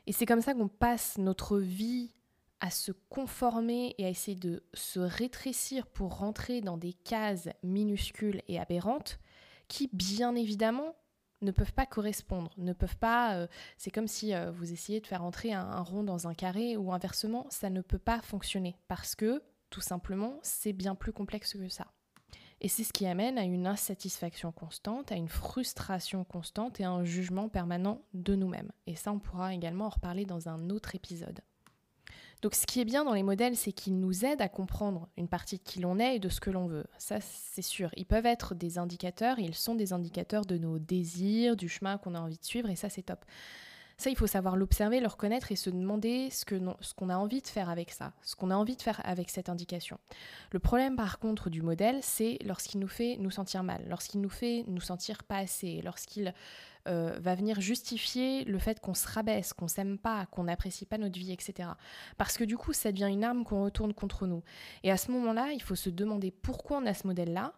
Et 0.09 0.11
c'est 0.11 0.25
comme 0.25 0.41
ça 0.41 0.55
qu'on 0.55 0.67
passe 0.67 1.19
notre 1.19 1.59
vie 1.59 2.15
à 2.61 2.71
se 2.71 2.91
conformer 3.09 3.93
et 3.99 4.05
à 4.07 4.09
essayer 4.09 4.35
de 4.35 4.63
se 4.73 4.99
rétrécir 4.99 5.85
pour 5.85 6.17
rentrer 6.17 6.61
dans 6.61 6.77
des 6.77 6.93
cases 6.93 7.47
minuscules 7.61 8.41
et 8.47 8.59
aberrantes 8.59 9.19
qui, 9.67 9.87
bien 9.93 10.33
évidemment, 10.33 10.95
ne 11.43 11.51
peuvent 11.51 11.73
pas 11.73 11.85
correspondre, 11.85 12.49
ne 12.57 12.73
peuvent 12.73 12.97
pas... 12.97 13.35
Euh, 13.35 13.47
c'est 13.77 13.91
comme 13.91 14.07
si 14.07 14.33
euh, 14.33 14.49
vous 14.49 14.73
essayez 14.73 14.99
de 14.99 15.05
faire 15.05 15.23
entrer 15.23 15.53
un, 15.53 15.61
un, 15.61 15.81
rond 15.81 16.01
dans 16.01 16.27
un 16.27 16.33
carré 16.33 16.75
ou 16.75 16.91
inversement, 16.91 17.45
ça 17.51 17.69
ne 17.69 17.81
peut 17.81 17.99
pas 17.99 18.19
fonctionner 18.23 18.75
parce 18.87 19.13
que, 19.13 19.43
tout 19.69 19.81
simplement, 19.81 20.39
c'est 20.41 20.73
bien 20.73 20.95
plus 20.95 21.13
complexe 21.13 21.53
que 21.53 21.69
ça. 21.69 21.85
Et 22.61 22.67
c'est 22.67 22.83
ce 22.83 22.91
qui 22.91 23.05
amène 23.05 23.37
à 23.37 23.43
une 23.43 23.67
insatisfaction 23.67 24.51
constante, 24.51 25.11
à 25.11 25.15
une 25.15 25.29
frustration 25.29 26.25
constante 26.25 26.79
et 26.79 26.83
à 26.83 26.91
un 26.91 27.05
jugement 27.05 27.47
permanent 27.47 28.01
de 28.13 28.35
nous-mêmes. 28.35 28.71
Et 28.85 28.95
ça, 28.95 29.11
on 29.11 29.19
pourra 29.19 29.53
également 29.53 29.85
en 29.85 29.89
reparler 29.89 30.25
dans 30.25 30.49
un 30.49 30.69
autre 30.69 30.95
épisode. 30.95 31.39
Donc 32.41 32.55
ce 32.55 32.65
qui 32.65 32.79
est 32.79 32.85
bien 32.85 33.03
dans 33.03 33.13
les 33.13 33.23
modèles, 33.23 33.57
c'est 33.57 33.73
qu'ils 33.73 33.99
nous 33.99 34.23
aident 34.23 34.41
à 34.41 34.47
comprendre 34.47 35.09
une 35.17 35.27
partie 35.27 35.57
de 35.57 35.63
qui 35.63 35.79
l'on 35.79 35.99
est 35.99 36.15
et 36.15 36.19
de 36.19 36.29
ce 36.29 36.39
que 36.39 36.49
l'on 36.49 36.67
veut. 36.67 36.85
Ça, 36.97 37.19
c'est 37.21 37.61
sûr. 37.61 37.91
Ils 37.97 38.05
peuvent 38.05 38.25
être 38.25 38.55
des 38.55 38.77
indicateurs, 38.77 39.39
ils 39.39 39.55
sont 39.55 39.75
des 39.75 39.91
indicateurs 39.91 40.45
de 40.45 40.57
nos 40.57 40.79
désirs, 40.79 41.57
du 41.57 41.67
chemin 41.67 41.97
qu'on 41.97 42.15
a 42.15 42.19
envie 42.21 42.37
de 42.37 42.45
suivre, 42.45 42.69
et 42.69 42.77
ça, 42.77 42.89
c'est 42.89 43.03
top. 43.03 43.25
Ça, 43.99 44.09
il 44.09 44.15
faut 44.15 44.27
savoir 44.27 44.55
l'observer, 44.55 45.01
le 45.01 45.07
reconnaître 45.07 45.51
et 45.51 45.57
se 45.57 45.69
demander 45.69 46.29
ce 46.29 46.45
qu'on 46.45 46.77
ce 46.79 46.93
qu'on 46.93 47.09
a 47.09 47.17
envie 47.17 47.41
de 47.41 47.47
faire 47.47 47.69
avec 47.69 47.91
ça, 47.91 48.13
ce 48.21 48.33
qu'on 48.33 48.49
a 48.49 48.55
envie 48.55 48.77
de 48.77 48.81
faire 48.81 49.01
avec 49.03 49.29
cette 49.29 49.49
indication. 49.49 49.99
Le 50.53 50.59
problème, 50.59 50.95
par 50.95 51.19
contre, 51.19 51.49
du 51.49 51.61
modèle, 51.61 51.99
c'est 52.01 52.37
lorsqu'il 52.45 52.79
nous 52.79 52.87
fait 52.87 53.17
nous 53.19 53.29
sentir 53.29 53.61
mal, 53.61 53.83
lorsqu'il 53.89 54.21
nous 54.21 54.29
fait 54.29 54.63
nous 54.67 54.79
sentir 54.79 55.25
pas 55.25 55.39
assez, 55.39 55.81
lorsqu'il 55.81 56.33
euh, 56.87 57.19
va 57.19 57.35
venir 57.35 57.59
justifier 57.59 58.45
le 58.45 58.57
fait 58.57 58.79
qu'on 58.79 58.93
se 58.93 59.05
rabaisse, 59.05 59.51
qu'on 59.51 59.67
s'aime 59.67 59.97
pas, 59.97 60.27
qu'on 60.27 60.45
n'apprécie 60.45 60.85
pas 60.85 60.97
notre 60.97 61.19
vie, 61.19 61.33
etc. 61.33 61.67
Parce 62.17 62.37
que 62.37 62.45
du 62.45 62.55
coup, 62.55 62.71
ça 62.71 62.93
devient 62.93 63.09
une 63.11 63.25
arme 63.25 63.43
qu'on 63.43 63.65
retourne 63.65 63.93
contre 63.93 64.27
nous. 64.27 64.43
Et 64.83 64.91
à 64.91 64.97
ce 64.97 65.11
moment-là, 65.11 65.51
il 65.51 65.61
faut 65.61 65.75
se 65.75 65.89
demander 65.89 66.31
pourquoi 66.31 66.77
on 66.77 66.85
a 66.85 66.93
ce 66.93 67.05
modèle-là, 67.05 67.51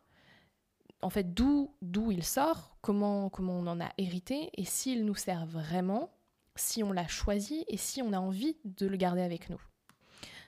en 1.03 1.11
fait, 1.11 1.35
d'où 1.35 1.75
d'où 1.83 2.09
il 2.09 2.23
sort, 2.23 2.75
comment, 2.81 3.29
comment 3.29 3.59
on 3.59 3.67
en 3.67 3.79
a 3.79 3.89
hérité, 3.99 4.49
et 4.55 4.65
s'il 4.65 5.05
nous 5.05 5.13
sert 5.13 5.45
vraiment, 5.45 6.09
si 6.55 6.83
on 6.83 6.91
l'a 6.91 7.07
choisi, 7.07 7.65
et 7.67 7.77
si 7.77 8.01
on 8.01 8.13
a 8.13 8.19
envie 8.19 8.57
de 8.65 8.87
le 8.87 8.97
garder 8.97 9.21
avec 9.21 9.49
nous. 9.49 9.61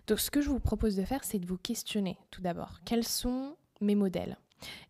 Donc 0.08 0.20
ce 0.20 0.32
que 0.32 0.42
je 0.42 0.50
vous 0.50 0.60
propose 0.60 0.96
de 0.96 1.04
faire, 1.04 1.24
c'est 1.24 1.40
de 1.40 1.46
vous 1.46 1.58
questionner 1.58 2.18
tout 2.30 2.42
d'abord. 2.42 2.80
Quels 2.86 3.06
sont 3.06 3.56
mes 3.82 3.96
modèles? 3.96 4.38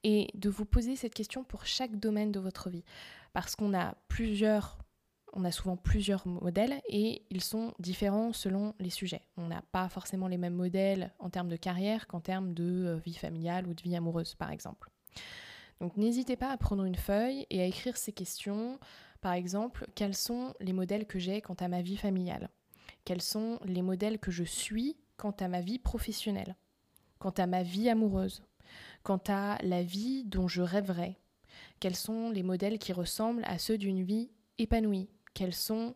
Et 0.04 0.28
de 0.36 0.50
vous 0.50 0.66
poser 0.66 0.96
cette 0.96 1.16
question 1.16 1.44
pour 1.44 1.66
chaque 1.66 1.96
domaine 1.98 2.32
de 2.32 2.40
votre 2.40 2.70
vie 2.70 2.84
parce 3.34 3.56
qu'on 3.56 3.74
a 3.74 3.96
plusieurs 4.08 4.78
on 5.36 5.46
a 5.46 5.52
souvent 5.52 5.76
plusieurs 5.76 6.28
modèles 6.28 6.80
et 6.88 7.24
ils 7.32 7.42
sont 7.42 7.74
différents 7.80 8.34
selon 8.34 8.76
les 8.80 8.92
sujets. 8.92 9.24
On 9.36 9.48
n'a 9.48 9.64
pas 9.72 9.90
forcément 9.90 10.28
les 10.28 10.38
mêmes 10.38 10.54
modèles 10.54 11.12
en 11.18 11.32
termes 11.32 11.50
de 11.50 11.56
carrière 11.56 12.06
qu'en 12.06 12.20
termes 12.20 12.54
de 12.54 12.86
euh, 12.86 12.98
vie 12.98 13.16
familiale 13.16 13.68
ou 13.68 13.74
de 13.74 13.82
vie 13.82 13.96
amoureuse, 13.96 14.36
par 14.36 14.52
exemple. 14.52 14.92
Donc 15.82 15.98
n'hésitez 15.98 16.36
pas 16.36 16.52
à 16.52 16.58
prendre 16.58 16.86
une 16.86 16.96
feuille 16.96 17.48
et 17.50 17.62
à 17.62 17.66
écrire 17.66 17.98
ces 17.98 18.14
questions. 18.14 18.80
Par 19.24 19.32
exemple, 19.32 19.88
quels 19.96 20.16
sont 20.16 20.54
les 20.60 20.74
modèles 20.74 21.08
que 21.08 21.18
j'ai 21.18 21.40
quant 21.40 21.54
à 21.54 21.70
ma 21.70 21.82
vie 21.82 21.96
familiale? 21.96 22.50
Quels 23.06 23.22
sont 23.22 23.58
les 23.64 23.82
modèles 23.82 24.20
que 24.20 24.32
je 24.32 24.44
suis 24.44 24.98
quant 25.16 25.32
à 25.40 25.48
ma 25.48 25.62
vie 25.62 25.80
professionnelle? 25.80 26.58
Quant 27.20 27.30
à 27.30 27.48
ma 27.48 27.64
vie 27.64 27.88
amoureuse? 27.88 28.44
Quant 29.02 29.22
à 29.30 29.60
la 29.64 29.82
vie 29.82 30.26
dont 30.26 30.50
je 30.50 30.62
rêverais? 30.62 31.18
Quels 31.80 31.96
sont 31.96 32.32
les 32.32 32.44
modèles 32.44 32.80
qui 32.80 32.92
ressemblent 32.92 33.46
à 33.46 33.60
ceux 33.60 33.78
d'une 33.78 34.04
vie 34.04 34.30
épanouie? 34.58 35.08
Quels 35.34 35.56
sont 35.56 35.96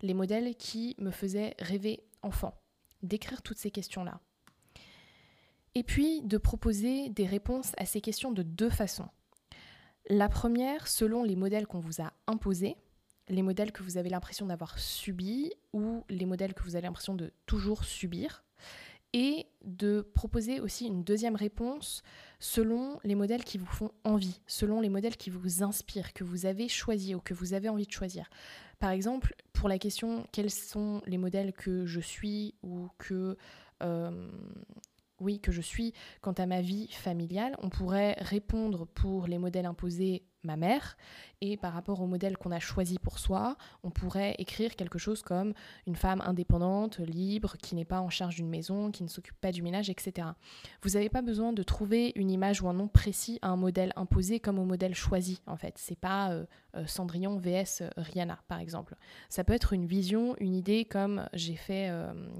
les 0.00 0.14
modèles 0.14 0.54
qui 0.54 0.94
me 1.00 1.10
faisaient 1.10 1.56
rêver 1.58 2.04
enfant? 2.22 2.54
D'écrire 3.02 3.42
toutes 3.42 3.58
ces 3.58 3.72
questions-là. 3.72 4.20
Et 5.74 5.82
puis 5.82 6.22
de 6.22 6.38
proposer 6.38 7.08
des 7.08 7.26
réponses 7.26 7.72
à 7.76 7.86
ces 7.86 8.00
questions 8.00 8.30
de 8.30 8.44
deux 8.44 8.70
façons. 8.70 9.08
La 10.08 10.30
première, 10.30 10.88
selon 10.88 11.22
les 11.22 11.36
modèles 11.36 11.66
qu'on 11.66 11.80
vous 11.80 12.00
a 12.00 12.12
imposés, 12.26 12.76
les 13.28 13.42
modèles 13.42 13.72
que 13.72 13.82
vous 13.82 13.98
avez 13.98 14.08
l'impression 14.08 14.46
d'avoir 14.46 14.78
subis 14.78 15.52
ou 15.74 16.02
les 16.08 16.24
modèles 16.24 16.54
que 16.54 16.62
vous 16.62 16.76
avez 16.76 16.86
l'impression 16.86 17.14
de 17.14 17.30
toujours 17.44 17.84
subir 17.84 18.42
et 19.12 19.46
de 19.64 20.00
proposer 20.14 20.60
aussi 20.60 20.86
une 20.86 21.04
deuxième 21.04 21.36
réponse 21.36 22.02
selon 22.38 23.00
les 23.04 23.14
modèles 23.14 23.44
qui 23.44 23.58
vous 23.58 23.66
font 23.66 23.90
envie, 24.04 24.40
selon 24.46 24.80
les 24.80 24.88
modèles 24.88 25.16
qui 25.16 25.28
vous 25.28 25.62
inspirent, 25.62 26.12
que 26.12 26.24
vous 26.24 26.46
avez 26.46 26.68
choisi 26.68 27.14
ou 27.14 27.20
que 27.20 27.34
vous 27.34 27.52
avez 27.52 27.68
envie 27.68 27.86
de 27.86 27.92
choisir. 27.92 28.30
Par 28.78 28.90
exemple, 28.90 29.34
pour 29.52 29.68
la 29.68 29.78
question 29.78 30.26
quels 30.32 30.50
sont 30.50 31.02
les 31.06 31.18
modèles 31.18 31.52
que 31.52 31.84
je 31.84 32.00
suis 32.00 32.54
ou 32.62 32.88
que 32.98 33.36
euh, 33.82 34.30
oui 35.20 35.40
que 35.40 35.52
je 35.52 35.60
suis 35.60 35.92
quant 36.20 36.32
à 36.32 36.46
ma 36.46 36.60
vie 36.60 36.88
familiale, 36.88 37.56
on 37.62 37.68
pourrait 37.68 38.16
répondre 38.20 38.86
pour 38.86 39.26
les 39.26 39.38
modèles 39.38 39.66
imposés 39.66 40.24
ma 40.44 40.56
mère. 40.56 40.96
Et 41.40 41.56
par 41.56 41.72
rapport 41.72 42.00
au 42.00 42.06
modèle 42.06 42.36
qu'on 42.36 42.50
a 42.50 42.58
choisi 42.58 42.98
pour 42.98 43.18
soi, 43.18 43.56
on 43.84 43.90
pourrait 43.90 44.34
écrire 44.38 44.74
quelque 44.74 44.98
chose 44.98 45.22
comme 45.22 45.52
une 45.86 45.94
femme 45.94 46.20
indépendante, 46.24 46.98
libre, 46.98 47.56
qui 47.58 47.76
n'est 47.76 47.84
pas 47.84 48.00
en 48.00 48.10
charge 48.10 48.36
d'une 48.36 48.48
maison, 48.48 48.90
qui 48.90 49.04
ne 49.04 49.08
s'occupe 49.08 49.40
pas 49.40 49.52
du 49.52 49.62
ménage, 49.62 49.88
etc. 49.88 50.28
Vous 50.82 50.90
n'avez 50.90 51.08
pas 51.08 51.22
besoin 51.22 51.52
de 51.52 51.62
trouver 51.62 52.12
une 52.16 52.30
image 52.30 52.60
ou 52.62 52.68
un 52.68 52.72
nom 52.72 52.88
précis 52.88 53.38
à 53.42 53.48
un 53.48 53.56
modèle 53.56 53.92
imposé 53.94 54.40
comme 54.40 54.58
au 54.58 54.64
modèle 54.64 54.94
choisi, 54.94 55.40
en 55.46 55.56
fait. 55.56 55.74
C'est 55.76 55.98
pas 55.98 56.32
euh, 56.32 56.44
euh, 56.76 56.86
Cendrillon 56.86 57.36
vs 57.38 57.82
euh, 57.82 57.90
Rihanna, 57.96 58.38
par 58.48 58.58
exemple. 58.58 58.96
Ça 59.28 59.44
peut 59.44 59.52
être 59.52 59.72
une 59.72 59.86
vision, 59.86 60.34
une 60.38 60.54
idée 60.54 60.84
comme 60.84 61.28
j'ai 61.34 61.56
fait, 61.56 61.92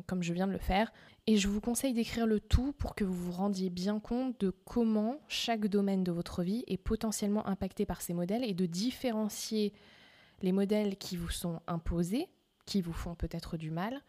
comme 0.06 0.22
je 0.22 0.32
viens 0.32 0.46
de 0.46 0.52
le 0.52 0.58
faire. 0.58 0.92
Et 1.30 1.36
je 1.36 1.46
vous 1.46 1.60
conseille 1.60 1.92
d'écrire 1.92 2.26
le 2.26 2.40
tout 2.40 2.72
pour 2.72 2.94
que 2.94 3.04
vous 3.04 3.12
vous 3.12 3.32
rendiez 3.32 3.68
bien 3.68 4.00
compte 4.00 4.40
de 4.40 4.48
comment 4.48 5.20
chaque 5.28 5.66
domaine 5.66 6.02
de 6.02 6.10
votre 6.10 6.42
vie 6.42 6.64
est 6.68 6.78
potentiellement 6.78 7.46
impacté 7.46 7.84
par 7.84 8.00
ces 8.00 8.14
modèles 8.14 8.44
et 8.44 8.54
de 8.54 8.64
différencier 8.64 9.74
les 10.40 10.52
modèles 10.52 10.96
qui 10.96 11.18
vous 11.18 11.28
sont 11.28 11.60
imposés, 11.66 12.28
qui 12.64 12.80
vous 12.80 12.94
font 12.94 13.14
peut-être 13.14 13.58
du 13.58 13.70
mal, 13.70 14.00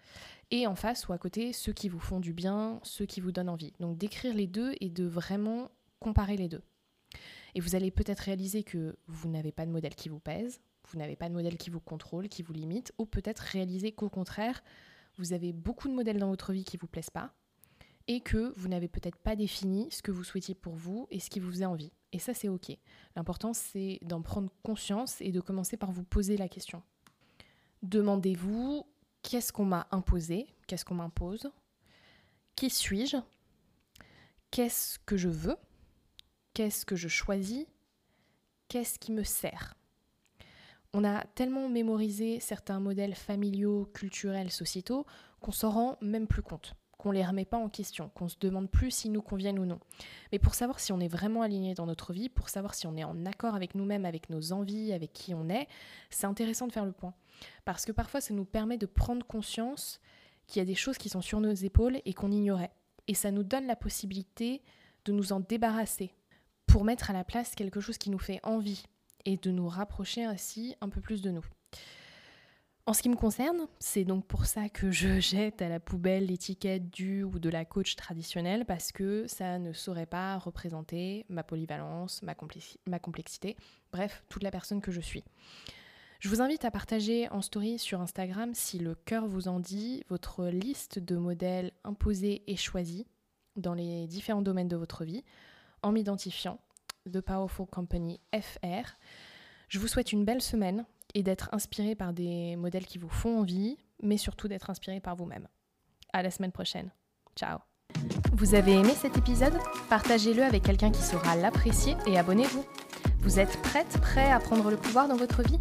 et 0.49 0.65
en 0.65 0.75
face 0.75 1.09
ou 1.09 1.11
à 1.11 1.17
côté 1.17 1.51
ceux 1.51 1.73
qui 1.73 1.89
vous 1.89 1.99
font 1.99 2.21
du 2.21 2.31
bien, 2.31 2.79
ceux 2.83 3.05
qui 3.05 3.19
vous 3.19 3.33
donnent 3.33 3.49
envie. 3.49 3.73
Donc 3.81 3.97
d'écrire 3.97 4.33
les 4.33 4.47
deux 4.47 4.71
et 4.79 4.89
de 4.89 5.03
vraiment 5.03 5.71
comparer 5.99 6.37
les 6.37 6.47
deux. 6.47 6.63
Et 7.53 7.59
vous 7.59 7.75
allez 7.75 7.91
peut-être 7.91 8.21
réaliser 8.21 8.63
que 8.63 8.95
vous 9.07 9.27
n'avez 9.27 9.51
pas 9.51 9.65
de 9.65 9.71
modèle 9.71 9.95
qui 9.95 10.07
vous 10.07 10.21
pèse, 10.21 10.61
vous 10.87 10.97
n'avez 10.97 11.17
pas 11.17 11.27
de 11.27 11.33
modèle 11.33 11.57
qui 11.57 11.69
vous 11.69 11.81
contrôle, 11.81 12.29
qui 12.29 12.43
vous 12.43 12.53
limite, 12.53 12.93
ou 12.97 13.05
peut-être 13.05 13.39
réaliser 13.39 13.91
qu'au 13.91 14.07
contraire, 14.07 14.63
vous 15.19 15.33
avez 15.33 15.53
beaucoup 15.53 15.87
de 15.87 15.93
modèles 15.93 16.17
dans 16.17 16.29
votre 16.29 16.53
vie 16.53 16.63
qui 16.63 16.77
ne 16.77 16.81
vous 16.81 16.87
plaisent 16.87 17.09
pas, 17.09 17.33
et 18.07 18.21
que 18.21 18.53
vous 18.57 18.67
n'avez 18.67 18.87
peut-être 18.87 19.19
pas 19.19 19.35
défini 19.35 19.87
ce 19.91 20.01
que 20.01 20.11
vous 20.11 20.23
souhaitiez 20.23 20.55
pour 20.55 20.73
vous 20.73 21.07
et 21.11 21.19
ce 21.19 21.29
qui 21.29 21.39
vous 21.39 21.51
faisait 21.51 21.65
envie. 21.65 21.91
Et 22.11 22.17
ça, 22.17 22.33
c'est 22.33 22.49
OK. 22.49 22.75
L'important, 23.15 23.53
c'est 23.53 23.99
d'en 24.01 24.23
prendre 24.23 24.49
conscience 24.63 25.21
et 25.21 25.31
de 25.31 25.39
commencer 25.39 25.77
par 25.77 25.91
vous 25.91 26.03
poser 26.03 26.35
la 26.35 26.49
question. 26.49 26.81
Demandez-vous 27.83 28.83
qu'est-ce 29.21 29.53
qu'on 29.53 29.65
m'a 29.65 29.87
imposé, 29.91 30.47
qu'est-ce 30.65 30.85
qu'on 30.85 30.95
m'impose, 30.95 31.51
qui 32.55 32.71
suis-je, 32.71 33.17
qu'est-ce 34.49 34.97
que 34.99 35.15
je 35.15 35.29
veux, 35.29 35.57
qu'est-ce 36.55 36.85
que 36.85 36.95
je 36.95 37.07
choisis, 37.07 37.67
qu'est-ce 38.69 38.97
qui 38.97 39.11
me 39.11 39.23
sert? 39.23 39.75
On 40.93 41.03
a 41.03 41.23
tellement 41.35 41.69
mémorisé 41.69 42.39
certains 42.39 42.79
modèles 42.79 43.15
familiaux, 43.15 43.89
culturels, 43.93 44.51
sociétaux 44.51 45.05
qu'on 45.39 45.51
s'en 45.51 45.69
rend 45.69 45.97
même 46.01 46.27
plus 46.27 46.41
compte 46.41 46.75
qu'on 46.99 47.11
les 47.11 47.25
remet 47.25 47.45
pas 47.45 47.57
en 47.57 47.69
question, 47.69 48.11
qu'on 48.13 48.27
se 48.27 48.35
demande 48.39 48.69
plus 48.69 48.91
s'ils 48.91 49.13
nous 49.13 49.21
conviennent 49.21 49.57
ou 49.57 49.65
non. 49.65 49.79
Mais 50.33 50.37
pour 50.37 50.53
savoir 50.53 50.81
si 50.81 50.91
on 50.91 50.99
est 50.99 51.07
vraiment 51.07 51.41
aligné 51.41 51.73
dans 51.73 51.85
notre 51.85 52.11
vie, 52.11 52.27
pour 52.27 52.49
savoir 52.49 52.75
si 52.75 52.87
on 52.87 52.97
est 52.97 53.05
en 53.05 53.25
accord 53.25 53.55
avec 53.55 53.73
nous-mêmes, 53.73 54.03
avec 54.03 54.29
nos 54.29 54.51
envies, 54.51 54.91
avec 54.91 55.13
qui 55.13 55.33
on 55.33 55.47
est, 55.47 55.67
c'est 56.09 56.27
intéressant 56.27 56.67
de 56.67 56.73
faire 56.73 56.85
le 56.85 56.91
point. 56.91 57.13
Parce 57.63 57.85
que 57.85 57.93
parfois, 57.93 58.19
ça 58.19 58.33
nous 58.33 58.43
permet 58.43 58.77
de 58.77 58.85
prendre 58.85 59.25
conscience 59.25 60.01
qu'il 60.45 60.59
y 60.59 60.61
a 60.61 60.65
des 60.65 60.75
choses 60.75 60.97
qui 60.97 61.07
sont 61.07 61.21
sur 61.21 61.39
nos 61.39 61.53
épaules 61.53 62.01
et 62.03 62.13
qu'on 62.13 62.31
ignorait. 62.31 62.73
Et 63.07 63.13
ça 63.13 63.31
nous 63.31 63.43
donne 63.43 63.65
la 63.65 63.77
possibilité 63.77 64.61
de 65.05 65.13
nous 65.13 65.31
en 65.31 65.39
débarrasser 65.39 66.13
pour 66.67 66.83
mettre 66.83 67.09
à 67.09 67.13
la 67.13 67.23
place 67.23 67.55
quelque 67.55 67.79
chose 67.79 67.97
qui 67.97 68.09
nous 68.09 68.19
fait 68.19 68.41
envie 68.43 68.83
et 69.25 69.37
de 69.37 69.51
nous 69.51 69.67
rapprocher 69.67 70.23
ainsi 70.23 70.75
un 70.81 70.89
peu 70.89 71.01
plus 71.01 71.21
de 71.21 71.31
nous. 71.31 71.45
En 72.89 72.93
ce 72.93 73.03
qui 73.03 73.09
me 73.09 73.15
concerne, 73.15 73.67
c'est 73.77 74.03
donc 74.03 74.25
pour 74.25 74.45
ça 74.47 74.67
que 74.67 74.89
je 74.89 75.19
jette 75.19 75.61
à 75.61 75.69
la 75.69 75.79
poubelle 75.79 76.25
l'étiquette 76.25 76.89
du 76.89 77.21
ou 77.21 77.37
de 77.37 77.47
la 77.47 77.63
coach 77.63 77.95
traditionnelle 77.95 78.65
parce 78.65 78.91
que 78.91 79.27
ça 79.27 79.59
ne 79.59 79.73
saurait 79.73 80.07
pas 80.07 80.39
représenter 80.39 81.23
ma 81.29 81.43
polyvalence, 81.43 82.23
ma, 82.23 82.33
complexité, 82.99 83.57
bref, 83.91 84.23
toute 84.27 84.41
la 84.41 84.49
personne 84.49 84.81
que 84.81 84.91
je 84.91 85.01
suis. 85.01 85.23
Je 86.19 86.29
vous 86.29 86.41
invite 86.41 86.65
à 86.65 86.71
partager 86.71 87.29
en 87.29 87.43
story 87.43 87.77
sur 87.77 88.01
Instagram 88.01 88.55
si 88.55 88.79
le 88.79 88.95
cœur 88.95 89.27
vous 89.27 89.47
en 89.47 89.59
dit 89.59 90.03
votre 90.09 90.47
liste 90.47 90.97
de 90.97 91.15
modèles 91.15 91.71
imposés 91.83 92.41
et 92.47 92.55
choisis 92.55 93.05
dans 93.55 93.75
les 93.75 94.07
différents 94.07 94.41
domaines 94.41 94.67
de 94.67 94.75
votre 94.75 95.05
vie 95.05 95.23
en 95.83 95.91
m'identifiant 95.91 96.59
The 97.11 97.21
Powerful 97.21 97.67
Company 97.67 98.19
FR. 98.33 98.95
Je 99.67 99.79
vous 99.79 99.87
souhaite 99.87 100.11
une 100.11 100.25
belle 100.25 100.41
semaine 100.41 100.85
et 101.13 101.23
d'être 101.23 101.49
inspiré 101.51 101.95
par 101.95 102.13
des 102.13 102.55
modèles 102.55 102.85
qui 102.85 102.97
vous 102.97 103.09
font 103.09 103.39
envie, 103.39 103.77
mais 104.01 104.17
surtout 104.17 104.47
d'être 104.47 104.69
inspiré 104.69 104.99
par 104.99 105.15
vous-même. 105.15 105.47
À 106.13 106.23
la 106.23 106.31
semaine 106.31 106.51
prochaine. 106.51 106.91
Ciao. 107.35 107.59
Vous 108.33 108.55
avez 108.55 108.73
aimé 108.73 108.93
cet 108.95 109.17
épisode? 109.17 109.57
Partagez-le 109.89 110.43
avec 110.43 110.63
quelqu'un 110.63 110.91
qui 110.91 111.01
saura 111.01 111.35
l'apprécier 111.35 111.95
et 112.07 112.17
abonnez-vous. 112.17 112.65
Vous 113.19 113.39
êtes 113.39 113.61
prête, 113.61 113.99
prêt 114.01 114.31
à 114.31 114.39
prendre 114.39 114.69
le 114.69 114.77
pouvoir 114.77 115.07
dans 115.07 115.17
votre 115.17 115.41
vie? 115.43 115.59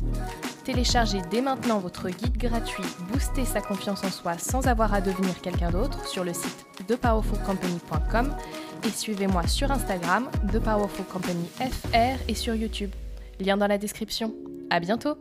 Téléchargez 0.69 1.23
dès 1.31 1.41
maintenant 1.41 1.79
votre 1.79 2.11
guide 2.11 2.37
gratuit 2.37 2.85
Booster 3.11 3.47
sa 3.47 3.63
confiance 3.63 4.05
en 4.05 4.11
soi 4.11 4.37
sans 4.37 4.67
avoir 4.67 4.93
à 4.93 5.01
devenir 5.01 5.41
quelqu'un 5.41 5.71
d'autre 5.71 6.07
sur 6.07 6.25
le 6.25 6.35
site 6.35 6.67
thepowerfulcompany.com 6.87 8.37
et 8.85 8.91
suivez-moi 8.91 9.47
sur 9.47 9.71
Instagram, 9.71 10.29
ThePowerfulCompanyFR 10.53 12.23
et 12.29 12.35
sur 12.35 12.55
YouTube. 12.55 12.91
Lien 13.41 13.57
dans 13.57 13.67
la 13.67 13.79
description. 13.79 14.35
À 14.69 14.79
bientôt 14.79 15.17